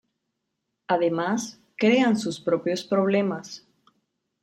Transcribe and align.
Además, 0.87 1.59
crean 1.77 2.17
sus 2.17 2.39
propios 2.41 2.83
problemas. 2.83 3.67